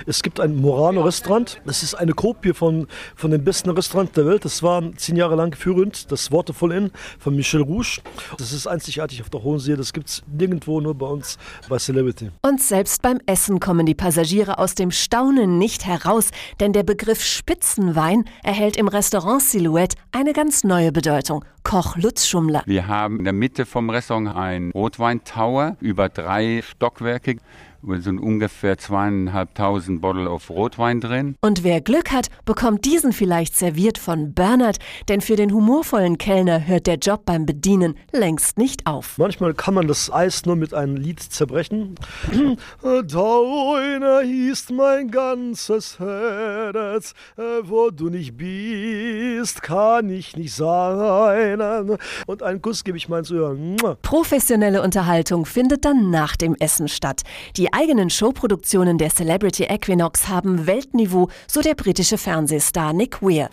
Es 0.07 0.23
gibt 0.23 0.41
ein 0.41 0.57
Morano-Restaurant. 0.57 1.61
Das 1.67 1.83
ist 1.83 1.95
eine 1.95 2.13
Kopie 2.13 2.53
von, 2.53 2.87
von 3.15 3.31
dem 3.31 3.45
besten 3.45 3.71
Restaurant 3.71 4.17
der 4.17 4.27
Welt. 4.27 4.45
Das 4.45 4.63
war 4.63 4.83
zehn 4.97 5.17
Jahre 5.17 5.37
lang 5.37 5.55
führend, 5.55 6.11
das 6.11 6.33
Waterfall 6.33 6.73
Inn 6.73 6.91
von 7.19 7.37
Michel 7.37 7.63
Rouge. 7.63 8.01
Das 8.39 8.53
ist 8.53 8.67
einzigartig 8.67 9.21
auf 9.23 9.31
der 9.31 9.43
Hohen 9.43 9.59
See. 9.59 9.77
Das 9.77 9.93
gibt 9.93 10.09
es 10.09 10.23
nirgendwo, 10.31 10.81
nur 10.81 10.95
bei 10.95 11.07
uns 11.07 11.39
bei 11.69 11.79
Celebrity. 11.79 12.31
Und 12.43 12.63
selbst 12.63 13.03
beim 13.03 13.21
Essen 13.27 13.61
kommen 13.61 13.87
die 13.87 13.95
Passagiere 13.95 14.59
aus 14.59 14.75
dem 14.75 14.91
Staunen 14.91 15.59
nicht 15.59 15.87
heraus, 15.87 16.31
denn 16.61 16.73
der 16.73 16.83
Begriff 16.83 17.23
Spitzenwein 17.23 18.25
erhält 18.43 18.77
im 18.77 18.89
Restaurant 18.89 19.43
Silhouette 19.43 19.97
eine 20.13 20.33
ganz 20.33 20.65
neue 20.65 20.93
Bedeutung. 20.93 21.45
Koch 21.63 21.97
Lutz 21.97 22.27
Schummler. 22.27 22.63
Wir 22.71 22.87
haben 22.87 23.19
in 23.19 23.25
der 23.25 23.33
Mitte 23.33 23.67
vom 23.67 23.91
Restaurant 23.91 24.37
einen 24.37 24.71
Rotweintower 24.71 25.77
über 25.81 26.09
drei 26.09 26.63
Stockwerke 26.63 27.39
sind 27.83 28.19
ungefähr 28.19 28.79
zweieinhalbtausend 28.79 30.01
Bottle 30.01 30.29
auf 30.29 30.51
Rotwein 30.51 31.01
drin. 31.01 31.37
Und 31.41 31.65
wer 31.65 31.81
Glück 31.81 32.13
hat, 32.13 32.29
bekommt 32.45 32.85
diesen 32.85 33.13
vielleicht 33.13 33.57
serviert 33.57 33.99
von 33.99 34.35
Bernhard, 34.35 34.79
denn 35.09 35.21
für 35.21 35.37
den 35.37 35.53
humorvollen 35.53 36.19
Kellner 36.19 36.67
hört 36.67 36.87
der 36.87 36.97
Job 36.97 37.25
beim 37.25 37.47
Bedienen 37.47 37.97
längst 38.13 38.59
nicht 38.59 38.87
auf. 38.87 39.17
Manchmal 39.19 39.55
kann 39.55 39.75
man 39.75 39.89
das 39.89 40.13
Eis 40.13 40.45
nur 40.45 40.57
mit 40.57 40.75
einem 40.75 40.97
Lied 40.97 41.21
zerbrechen. 41.21 41.95
Deiner 42.83 44.21
hieß 44.21 44.71
mein 44.71 45.11
ganzes 45.11 45.99
Herz, 45.99 47.15
wo 47.63 47.91
du 47.91 48.09
nicht 48.09 48.37
bist, 48.37 49.63
kann 49.63 50.11
ich 50.11 50.37
nicht 50.37 50.55
sein. 50.55 51.97
Und 52.27 52.43
einen 52.43 52.63
Kuss 52.63 52.85
gebe 52.85 52.99
ich 52.99 53.09
meinen 53.09 53.25
Zuhörern. 53.25 53.77
Professionelle 54.03 54.83
Unterhaltung 54.83 55.47
findet 55.47 55.85
dann 55.85 56.11
nach 56.11 56.37
dem 56.37 56.55
Essen 56.59 56.89
statt. 56.89 57.23
Die 57.57 57.70
eigenen 57.73 58.11
Showproduktionen 58.11 58.99
der 58.99 59.11
Celebrity 59.11 59.65
Equinox 59.65 60.29
haben 60.29 60.67
Weltniveau, 60.67 61.29
so 61.47 61.61
der 61.61 61.75
britische 61.75 62.19
Fernsehstar 62.19 62.93
Nick 62.93 63.23
Weir. 63.23 63.49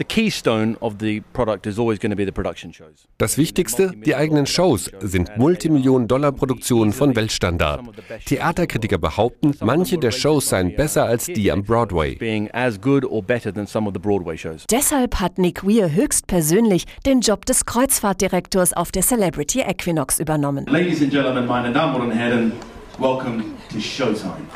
Das 3.18 3.38
Wichtigste, 3.38 3.92
die 4.06 4.16
eigenen 4.16 4.46
Shows, 4.46 4.92
sind 5.00 5.38
Multimillionen-Dollar-Produktionen 5.38 6.94
von 6.94 7.16
Weltstandard. 7.16 7.82
Theaterkritiker 8.26 8.98
behaupten, 8.98 9.54
manche 9.62 9.98
der 9.98 10.12
Shows 10.12 10.50
seien 10.50 10.76
besser 10.76 11.06
als 11.06 11.26
die 11.26 11.52
am 11.52 11.64
Broadway. 11.64 12.18
Deshalb 14.72 15.20
hat 15.20 15.38
Nick 15.38 15.64
Weir 15.64 15.92
höchstpersönlich 15.94 16.86
den 17.06 17.22
Job 17.22 17.46
des 17.46 17.66
Kreuzfahrtdirektors 17.66 18.74
auf 18.74 18.92
der 18.92 19.02
Celebrity 19.02 19.62
Equinox 19.62 20.20
übernommen. 20.20 20.66
Ladies 20.68 21.02
and 21.02 21.12
Gentlemen, 21.12 21.46
meine 21.46 21.72
Damen 21.72 22.02
und 22.02 22.12
Herren, 22.12 22.52
welcome 23.00 23.56
to 23.72 23.80
Showtime. 23.80 24.48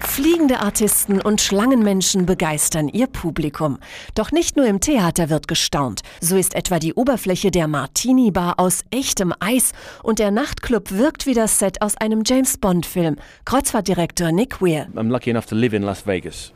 Fliegende 0.00 0.60
Artisten 0.60 1.20
und 1.20 1.40
Schlangenmenschen 1.40 2.24
begeistern 2.24 2.88
ihr 2.88 3.08
Publikum. 3.08 3.78
Doch 4.14 4.30
nicht 4.30 4.56
nur 4.56 4.64
im 4.66 4.78
Theater 4.78 5.28
wird 5.28 5.48
gestaunt. 5.48 6.02
So 6.20 6.36
ist 6.36 6.54
etwa 6.54 6.78
die 6.78 6.94
Oberfläche 6.94 7.50
der 7.50 7.66
Martini 7.66 8.30
Bar 8.30 8.60
aus 8.60 8.84
echtem 8.90 9.34
Eis 9.40 9.72
und 10.04 10.20
der 10.20 10.30
Nachtclub 10.30 10.92
wirkt 10.92 11.26
wie 11.26 11.34
das 11.34 11.58
Set 11.58 11.82
aus 11.82 11.96
einem 11.96 12.22
James 12.24 12.58
Bond 12.58 12.86
Film. 12.86 13.16
Kreuzfahrtdirektor 13.44 14.30
Nick 14.30 14.62
Weir. 14.62 14.86
I'm 14.94 15.10
lucky 15.10 15.30
enough 15.30 15.46
to 15.46 15.56
live 15.56 15.74
in 15.74 15.82
Las 15.82 16.06
Vegas. 16.06 16.52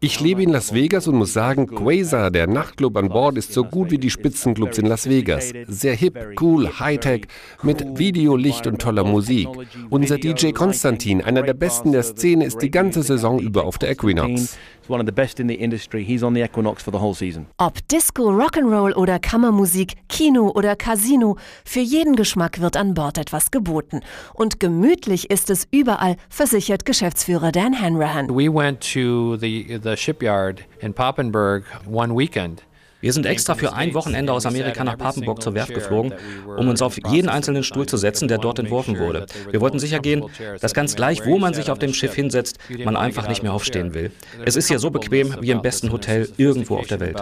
Ich 0.00 0.20
lebe 0.20 0.42
in 0.42 0.50
Las 0.50 0.72
Vegas 0.72 1.08
und 1.08 1.16
muss 1.16 1.32
sagen, 1.32 1.66
Quasar, 1.66 2.30
der 2.30 2.46
Nachtclub 2.46 2.96
an 2.96 3.08
Bord, 3.08 3.36
ist 3.36 3.52
so 3.52 3.64
gut 3.64 3.90
wie 3.90 3.98
die 3.98 4.10
Spitzenclubs 4.10 4.78
in 4.78 4.86
Las 4.86 5.08
Vegas. 5.08 5.52
Sehr 5.66 5.94
hip, 5.94 6.16
cool, 6.40 6.78
Hightech, 6.78 7.26
mit 7.62 7.98
Video, 7.98 8.36
Licht 8.36 8.66
und 8.66 8.80
toller 8.80 9.04
Musik. 9.04 9.48
Unser 9.90 10.18
DJ 10.18 10.52
Konstantin, 10.52 11.20
einer 11.20 11.42
der 11.42 11.54
besten 11.54 11.92
der 11.92 12.04
Szene, 12.04 12.44
ist 12.44 12.62
die 12.62 12.70
ganze 12.70 13.02
Saison 13.02 13.40
über 13.40 13.64
auf 13.64 13.78
der 13.78 13.90
Equinox. 13.90 14.56
One 14.88 15.00
of 15.00 15.06
the 15.06 15.12
best 15.12 15.38
in 15.38 15.48
the 15.48 15.54
industry. 15.54 16.02
He's 16.02 16.22
on 16.22 16.32
the 16.34 16.42
Equinox 16.42 16.82
for 16.82 16.90
the 16.90 16.98
whole 16.98 17.14
season. 17.14 17.46
Ob 17.58 17.74
Disco, 17.88 18.30
Rock'n'Roll 18.30 18.94
oder 18.94 19.18
Kammermusik, 19.18 19.96
Kino 20.08 20.50
oder 20.54 20.76
Casino, 20.76 21.36
für 21.64 21.80
jeden 21.80 22.16
Geschmack 22.16 22.60
wird 22.60 22.76
an 22.76 22.94
Bord 22.94 23.18
etwas 23.18 23.50
geboten. 23.50 24.00
Und 24.32 24.60
gemütlich 24.60 25.30
ist 25.30 25.50
es 25.50 25.68
überall, 25.70 26.16
versichert 26.30 26.86
Geschäftsführer 26.86 27.52
Dan 27.52 27.78
Hanrahan. 27.78 28.30
We 28.30 28.48
went 28.48 28.80
to 28.94 29.36
the, 29.36 29.78
the 29.82 29.94
shipyard 29.94 30.64
in 30.80 30.94
Papenburg 30.94 31.64
one 31.86 32.16
weekend. 32.16 32.62
Wir 33.00 33.12
sind 33.12 33.26
extra 33.26 33.54
für 33.54 33.74
ein 33.74 33.94
Wochenende 33.94 34.32
aus 34.32 34.44
Amerika 34.44 34.82
nach 34.82 34.98
Papenburg 34.98 35.40
zur 35.40 35.54
Werft 35.54 35.72
geflogen, 35.72 36.14
um 36.56 36.68
uns 36.68 36.82
auf 36.82 36.98
jeden 37.10 37.28
einzelnen 37.28 37.62
Stuhl 37.62 37.86
zu 37.86 37.96
setzen, 37.96 38.26
der 38.26 38.38
dort 38.38 38.58
entworfen 38.58 38.98
wurde. 38.98 39.26
Wir 39.50 39.60
wollten 39.60 39.78
sicher 39.78 40.00
gehen, 40.00 40.24
dass 40.60 40.74
ganz 40.74 40.96
gleich, 40.96 41.24
wo 41.24 41.38
man 41.38 41.54
sich 41.54 41.70
auf 41.70 41.78
dem 41.78 41.94
Schiff 41.94 42.14
hinsetzt, 42.14 42.58
man 42.84 42.96
einfach 42.96 43.28
nicht 43.28 43.42
mehr 43.42 43.52
aufstehen 43.52 43.94
will. 43.94 44.10
Es 44.44 44.56
ist 44.56 44.68
hier 44.68 44.80
so 44.80 44.90
bequem 44.90 45.36
wie 45.40 45.50
im 45.50 45.62
besten 45.62 45.92
Hotel 45.92 46.28
irgendwo 46.36 46.76
auf 46.76 46.86
der 46.88 47.00
Welt. 47.00 47.16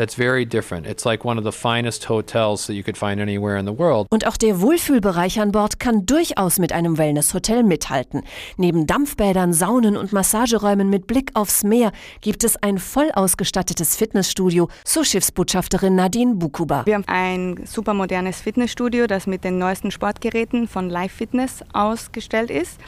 That's 0.00 0.14
very 0.14 0.46
different. 0.46 0.86
It's 0.86 1.04
like 1.04 1.26
one 1.26 1.36
of 1.36 1.44
the 1.44 1.52
finest 1.52 2.08
hotels 2.08 2.66
that 2.68 2.72
you 2.72 2.82
could 2.82 2.96
find 2.96 3.20
anywhere 3.20 3.58
in 3.58 3.66
the 3.66 3.78
world. 3.78 4.06
Und 4.08 4.26
auch 4.26 4.38
der 4.38 4.62
Wohlfühlbereich 4.62 5.38
an 5.38 5.52
Bord 5.52 5.78
kann 5.78 6.06
durchaus 6.06 6.58
mit 6.58 6.72
einem 6.72 6.96
Wellnesshotel 6.96 7.62
mithalten. 7.62 8.22
Neben 8.56 8.86
Dampfbädern, 8.86 9.52
Saunen 9.52 9.98
und 9.98 10.14
Massageräumen 10.14 10.88
mit 10.88 11.06
Blick 11.06 11.32
aufs 11.34 11.64
Meer 11.64 11.92
gibt 12.22 12.44
es 12.44 12.56
ein 12.62 12.78
voll 12.78 13.10
ausgestattetes 13.12 13.94
Fitnessstudio, 13.94 14.70
so 14.86 15.04
Schiffsbotschafterin 15.04 15.96
Nadine 15.96 16.36
Bukuba. 16.36 16.86
Wir 16.86 16.94
haben 16.94 17.04
ein 17.06 17.66
super 17.66 17.92
modernes 17.92 18.40
Fitnessstudio, 18.40 19.06
das 19.06 19.26
mit 19.26 19.44
den 19.44 19.58
neuesten 19.58 19.90
Sportgeräten 19.90 20.66
von 20.66 20.88
Live 20.88 21.12
Fitness 21.12 21.62
ausgestellt 21.74 22.48
ist. 22.48 22.80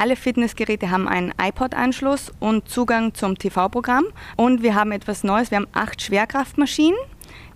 Alle 0.00 0.14
Fitnessgeräte 0.14 0.92
haben 0.92 1.08
einen 1.08 1.32
iPod-Anschluss 1.42 2.32
und 2.38 2.68
Zugang 2.68 3.14
zum 3.14 3.36
TV-Programm. 3.36 4.04
Und 4.36 4.62
wir 4.62 4.76
haben 4.76 4.92
etwas 4.92 5.24
Neues. 5.24 5.50
Wir 5.50 5.56
haben 5.56 5.66
acht 5.72 6.00
Schwerkraftmaschinen. 6.00 6.96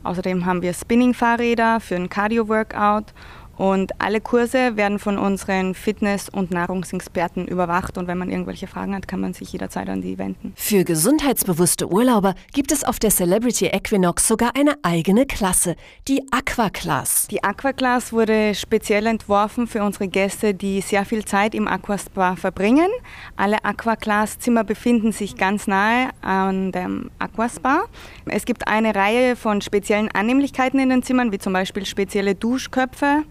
Außerdem 0.02 0.44
haben 0.44 0.60
wir 0.60 0.74
Spinning-Fahrräder 0.74 1.78
für 1.78 1.94
ein 1.94 2.08
Cardio-Workout 2.08 3.14
und 3.56 4.00
alle 4.00 4.20
Kurse 4.20 4.76
werden 4.76 4.98
von 4.98 5.18
unseren 5.18 5.74
Fitness- 5.74 6.28
und 6.28 6.50
Nahrungsexperten 6.50 7.46
überwacht. 7.46 7.98
Und 7.98 8.06
wenn 8.06 8.18
man 8.18 8.30
irgendwelche 8.30 8.66
Fragen 8.66 8.94
hat, 8.94 9.06
kann 9.06 9.20
man 9.20 9.34
sich 9.34 9.52
jederzeit 9.52 9.88
an 9.88 10.02
die 10.02 10.18
wenden. 10.18 10.52
Für 10.56 10.84
gesundheitsbewusste 10.84 11.90
Urlauber 11.90 12.34
gibt 12.52 12.72
es 12.72 12.84
auf 12.84 12.98
der 12.98 13.10
Celebrity 13.10 13.66
Equinox 13.66 14.26
sogar 14.26 14.52
eine 14.56 14.76
eigene 14.82 15.26
Klasse, 15.26 15.76
die 16.08 16.22
Aqua 16.30 16.70
Class. 16.70 17.28
Die 17.30 17.44
Aqua 17.44 17.72
Class 17.72 18.12
wurde 18.12 18.54
speziell 18.54 19.06
entworfen 19.06 19.66
für 19.66 19.82
unsere 19.82 20.08
Gäste, 20.08 20.54
die 20.54 20.80
sehr 20.80 21.04
viel 21.04 21.24
Zeit 21.24 21.54
im 21.54 21.68
Aquaspa 21.68 22.36
verbringen. 22.36 22.88
Alle 23.36 23.64
Aqua 23.64 23.96
Class 23.96 24.38
Zimmer 24.38 24.64
befinden 24.64 25.12
sich 25.12 25.36
ganz 25.36 25.66
nahe 25.66 26.10
an 26.22 26.72
dem 26.72 27.10
Aquaspa. 27.18 27.84
Es 28.26 28.44
gibt 28.44 28.66
eine 28.66 28.94
Reihe 28.94 29.36
von 29.36 29.60
speziellen 29.60 30.10
Annehmlichkeiten 30.10 30.80
in 30.80 30.88
den 30.88 31.02
Zimmern, 31.02 31.32
wie 31.32 31.38
zum 31.38 31.52
Beispiel 31.52 31.84
spezielle 31.86 32.34
Duschköpfe. 32.34 33.24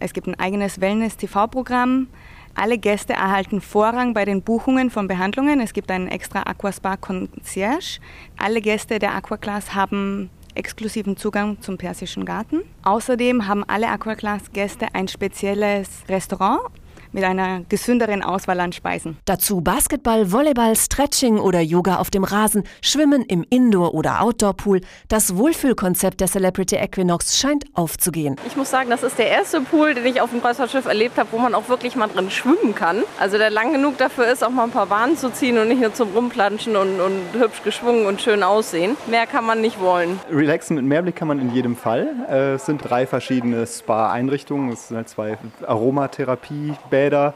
Es 0.00 0.12
gibt 0.12 0.26
ein 0.26 0.38
eigenes 0.38 0.80
Wellness-TV-Programm. 0.80 2.08
Alle 2.54 2.78
Gäste 2.78 3.12
erhalten 3.12 3.60
Vorrang 3.60 4.14
bei 4.14 4.24
den 4.24 4.42
Buchungen 4.42 4.90
von 4.90 5.08
Behandlungen. 5.08 5.60
Es 5.60 5.74
gibt 5.74 5.90
einen 5.90 6.08
extra 6.08 6.42
Aquaspa 6.42 6.96
Concierge. 6.96 8.00
Alle 8.38 8.60
Gäste 8.62 8.98
der 8.98 9.14
Aquaclass 9.14 9.74
haben 9.74 10.30
exklusiven 10.54 11.16
Zugang 11.16 11.60
zum 11.60 11.76
Persischen 11.76 12.24
Garten. 12.24 12.62
Außerdem 12.82 13.46
haben 13.46 13.62
alle 13.64 13.88
Aquaclass-Gäste 13.88 14.88
ein 14.94 15.08
spezielles 15.08 16.04
Restaurant 16.08 16.60
mit 17.16 17.24
einer 17.24 17.62
gesünderen 17.70 18.22
Auswahl 18.22 18.60
an 18.60 18.72
Speisen. 18.72 19.16
Dazu 19.24 19.62
Basketball, 19.62 20.30
Volleyball, 20.30 20.76
Stretching 20.76 21.38
oder 21.38 21.60
Yoga 21.60 21.96
auf 21.96 22.10
dem 22.10 22.24
Rasen, 22.24 22.62
Schwimmen 22.82 23.22
im 23.22 23.42
Indoor- 23.48 23.94
oder 23.94 24.20
Outdoor-Pool. 24.20 24.82
Das 25.08 25.34
Wohlfühlkonzept 25.34 26.20
der 26.20 26.28
Celebrity 26.28 26.76
Equinox 26.76 27.38
scheint 27.38 27.64
aufzugehen. 27.72 28.36
Ich 28.46 28.54
muss 28.54 28.70
sagen, 28.70 28.90
das 28.90 29.02
ist 29.02 29.18
der 29.18 29.28
erste 29.28 29.62
Pool, 29.62 29.94
den 29.94 30.04
ich 30.04 30.20
auf 30.20 30.28
dem 30.28 30.42
Kreuzfahrtschiff 30.42 30.84
erlebt 30.84 31.16
habe, 31.16 31.30
wo 31.32 31.38
man 31.38 31.54
auch 31.54 31.70
wirklich 31.70 31.96
mal 31.96 32.08
drin 32.08 32.30
schwimmen 32.30 32.74
kann. 32.74 33.02
Also 33.18 33.38
der 33.38 33.48
lang 33.48 33.72
genug 33.72 33.96
dafür 33.96 34.26
ist, 34.26 34.44
auch 34.44 34.50
mal 34.50 34.64
ein 34.64 34.70
paar 34.70 34.86
Bahnen 34.86 35.16
zu 35.16 35.32
ziehen 35.32 35.56
und 35.56 35.68
nicht 35.68 35.80
nur 35.80 35.94
zum 35.94 36.12
Rumplanschen 36.12 36.76
und, 36.76 37.00
und 37.00 37.22
hübsch 37.32 37.62
geschwungen 37.64 38.04
und 38.04 38.20
schön 38.20 38.42
aussehen. 38.42 38.94
Mehr 39.06 39.26
kann 39.26 39.46
man 39.46 39.62
nicht 39.62 39.80
wollen. 39.80 40.20
Relaxen 40.30 40.76
mit 40.76 40.84
Mehrblick 40.84 41.16
kann 41.16 41.28
man 41.28 41.40
in 41.40 41.50
jedem 41.54 41.76
Fall. 41.76 42.08
Es 42.28 42.66
sind 42.66 42.78
drei 42.78 43.06
verschiedene 43.06 43.66
Spa-Einrichtungen. 43.66 44.70
Es 44.70 44.88
sind 44.88 44.98
halt 44.98 45.08
zwei 45.08 45.38
Aromatherapie-Bäder 45.66 47.05
later. 47.06 47.32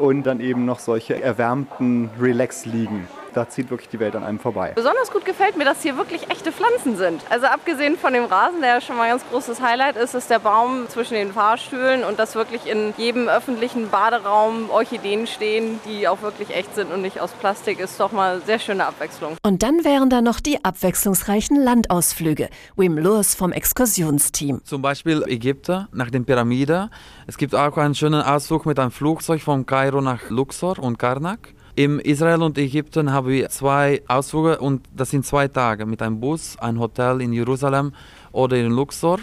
Und 0.00 0.24
dann 0.24 0.40
eben 0.40 0.64
noch 0.64 0.78
solche 0.78 1.22
erwärmten 1.22 2.10
Relax-Liegen. 2.18 3.06
Da 3.34 3.48
zieht 3.48 3.70
wirklich 3.70 3.88
die 3.88 4.00
Welt 4.00 4.16
an 4.16 4.24
einem 4.24 4.40
vorbei. 4.40 4.72
Besonders 4.74 5.12
gut 5.12 5.24
gefällt 5.24 5.56
mir, 5.56 5.64
dass 5.64 5.82
hier 5.82 5.96
wirklich 5.96 6.30
echte 6.30 6.50
Pflanzen 6.50 6.96
sind. 6.96 7.22
Also 7.30 7.46
abgesehen 7.46 7.96
von 7.96 8.12
dem 8.12 8.24
Rasen, 8.24 8.60
der 8.60 8.74
ja 8.74 8.80
schon 8.80 8.96
mal 8.96 9.04
ein 9.04 9.10
ganz 9.10 9.22
großes 9.30 9.60
Highlight 9.60 9.96
ist, 9.96 10.14
ist 10.14 10.30
der 10.30 10.40
Baum 10.40 10.88
zwischen 10.88 11.14
den 11.14 11.32
Fahrstühlen 11.32 12.02
und 12.02 12.18
dass 12.18 12.34
wirklich 12.34 12.66
in 12.68 12.92
jedem 12.96 13.28
öffentlichen 13.28 13.88
Baderaum 13.88 14.70
Orchideen 14.70 15.28
stehen, 15.28 15.78
die 15.86 16.08
auch 16.08 16.22
wirklich 16.22 16.54
echt 16.56 16.74
sind 16.74 16.92
und 16.92 17.02
nicht 17.02 17.20
aus 17.20 17.30
Plastik, 17.32 17.78
ist 17.78 18.00
doch 18.00 18.10
mal 18.10 18.40
sehr 18.46 18.58
schöne 18.58 18.84
Abwechslung. 18.84 19.36
Und 19.44 19.62
dann 19.62 19.84
wären 19.84 20.10
da 20.10 20.22
noch 20.22 20.40
die 20.40 20.64
abwechslungsreichen 20.64 21.56
Landausflüge. 21.56 22.48
Wim 22.76 22.98
Lewis 22.98 23.36
vom 23.36 23.52
Exkursionsteam. 23.52 24.62
Zum 24.64 24.82
Beispiel 24.82 25.22
Ägypter 25.28 25.88
nach 25.92 26.10
den 26.10 26.24
Pyramiden. 26.24 26.90
Es 27.28 27.36
gibt 27.36 27.54
auch 27.54 27.76
einen 27.76 27.94
schönen 27.94 28.22
Ausflug 28.22 28.66
mit 28.66 28.78
einem 28.80 28.90
Flugzeug 28.90 29.40
von 29.40 29.66
Kairo 29.66 29.89
nach 29.90 30.30
Luxor 30.30 30.78
und 30.78 30.98
Karnak. 30.98 31.54
Im 31.74 31.98
Israel 31.98 32.42
und 32.42 32.58
Ägypten 32.58 33.12
haben 33.12 33.28
wir 33.28 33.48
zwei 33.48 34.02
Ausflüge 34.06 34.58
und 34.58 34.86
das 34.94 35.10
sind 35.10 35.26
zwei 35.26 35.48
Tage 35.48 35.86
mit 35.86 36.02
einem 36.02 36.20
Bus, 36.20 36.56
ein 36.58 36.78
Hotel 36.78 37.20
in 37.20 37.32
Jerusalem 37.32 37.92
oder 38.32 38.56
in 38.56 38.70
Luxor 38.70 39.18